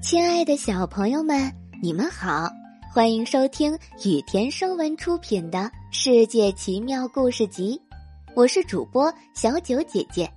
[0.00, 2.48] 亲爱的小朋友们，你们好，
[2.94, 5.58] 欢迎收听雨田声文出品的
[5.90, 7.80] 《世界奇妙故事集》，
[8.34, 10.30] 我是主播小九姐姐。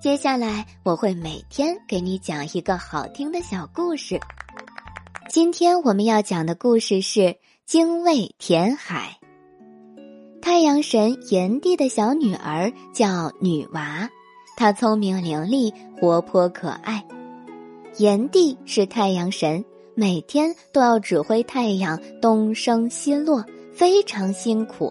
[0.00, 4.20] 接下来我会每天给你讲一个好听的小故事。
[5.30, 7.34] 今天我们要讲的故事是
[7.64, 9.18] 精卫填海。
[10.42, 14.08] 太阳神炎帝的小女儿叫女娃，
[14.54, 17.02] 她聪明伶俐，活泼可爱。
[17.98, 19.62] 炎帝是太阳神，
[19.94, 24.90] 每天都要指挥太阳东升西落，非常辛苦。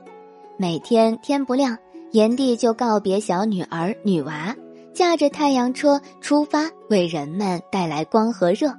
[0.55, 1.75] 每天天不亮，
[2.11, 4.55] 炎帝就告别小女儿女娃，
[4.93, 8.71] 驾着太阳车出发，为人们带来光和热。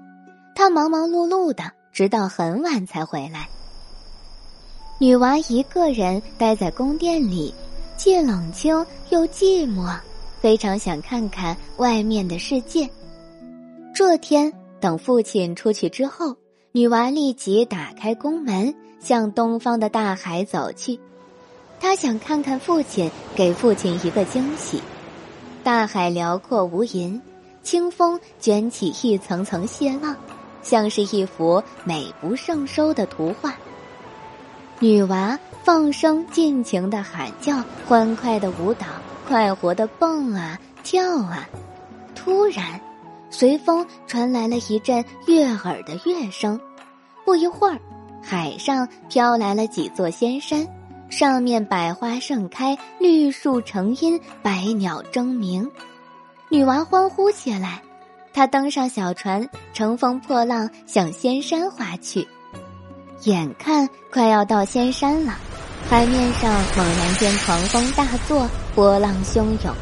[0.54, 3.48] 他忙忙碌碌的，直到很晚才回来。
[5.00, 7.52] 女娃一个人待在宫殿里，
[7.96, 9.98] 既冷清又寂寞，
[10.40, 12.88] 非常想看看外面的世界。
[13.94, 16.34] 这天，等父亲出去之后，
[16.72, 20.98] 女娃立即打开宫门，向东方的大海走去。
[21.78, 24.82] 她想看看父亲，给父亲一个惊喜。
[25.62, 27.20] 大海辽阔无垠，
[27.62, 30.16] 清风卷起一层层蟹浪，
[30.62, 33.54] 像是一幅美不胜收的图画。
[34.78, 38.86] 女娃放声尽情的喊叫，欢快的舞蹈，
[39.28, 41.46] 快活的蹦啊跳啊。
[42.14, 42.80] 突然。
[43.32, 46.60] 随风传来了一阵悦耳的乐声，
[47.24, 47.80] 不一会儿，
[48.22, 50.68] 海上飘来了几座仙山，
[51.08, 55.68] 上面百花盛开，绿树成荫，百鸟争鸣。
[56.50, 57.82] 女娃欢呼起来，
[58.34, 62.28] 她登上小船，乘风破浪向仙山划去。
[63.22, 65.34] 眼看快要到仙山了，
[65.88, 69.74] 海面上猛然间狂风大作，波浪汹涌，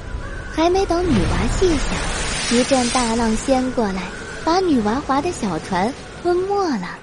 [0.53, 2.20] 还没等女娃细想。
[2.53, 4.03] 一阵大浪掀过来，
[4.45, 6.98] 把女娃划的小船吞没了。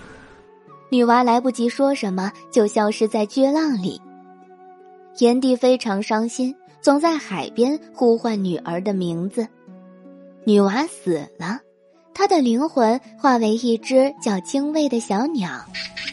[0.89, 4.01] 女娃来不及说什么，就消失在巨浪里。
[5.19, 9.47] 炎帝非常伤心，总在海边呼唤女儿的名字。
[10.43, 11.61] 女娃死了，
[12.13, 15.63] 她的灵魂化为一只叫精卫的小鸟，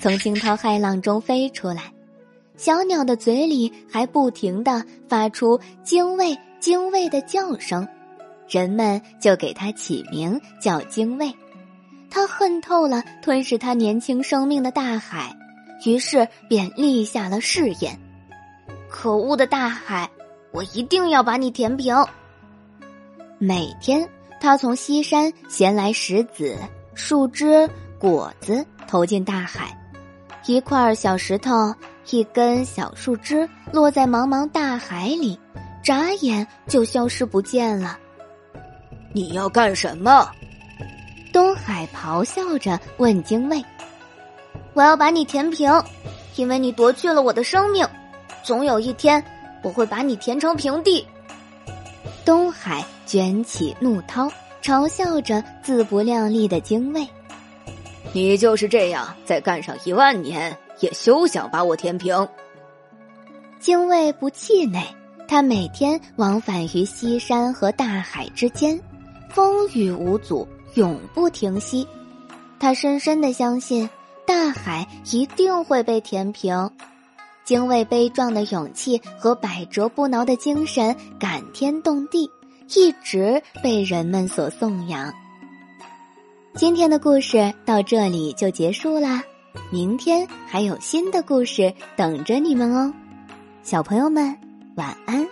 [0.01, 1.93] 从惊涛骇浪中飞出来。
[2.57, 7.87] 小鸟的嘴里还不停的发出“精卫，精卫”的叫声。
[8.55, 11.35] 人们就给他起名叫精卫，
[12.09, 15.37] 他恨透了吞噬他年轻生命的大海，
[15.85, 17.99] 于是便立下了誓言
[18.89, 20.09] ：“可恶的大海，
[20.53, 21.97] 我一定要把你填平。”
[23.39, 24.09] 每天，
[24.41, 26.57] 他从西山衔来石子、
[26.95, 29.77] 树枝、果子投进大海，
[30.47, 31.75] 一块小石头、
[32.09, 35.37] 一根小树枝落在茫茫大海里，
[35.83, 37.99] 眨眼就消失不见了。
[39.15, 40.29] 你要干什么？
[41.33, 43.65] 东海咆哮着问精卫
[44.75, 45.71] ：“我要把你填平，
[46.35, 47.87] 因为你夺去了我的生命。
[48.43, 49.25] 总有一天，
[49.63, 51.07] 我会把你填成平地。”
[52.27, 54.29] 东海卷起怒涛，
[54.61, 57.09] 嘲笑着自不量力的精卫
[58.13, 62.27] ：“你就是这样，再干上一万年，也休想把我填平。”
[63.61, 64.83] 精卫不气馁，
[65.29, 68.77] 他每天往返于西山和大海之间。
[69.35, 71.85] 风雨无阻，永不停息。
[72.61, 73.91] 他深深的相信，
[74.25, 76.71] 大海一定会被填平。
[77.45, 82.31] 精卫悲壮的勇气和百折不挠的精神，感天动地，
[82.77, 85.13] 一直被人们所颂扬。
[86.55, 89.25] 今天的故事到这里就结束啦，
[89.69, 92.95] 明天还有新的故事等着你们哦，
[93.65, 94.39] 小朋友们
[94.77, 95.27] 晚安。